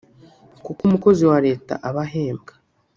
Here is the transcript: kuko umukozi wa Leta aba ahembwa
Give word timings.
kuko 0.65 0.79
umukozi 0.87 1.23
wa 1.31 1.37
Leta 1.47 1.73
aba 1.87 2.01
ahembwa 2.07 2.53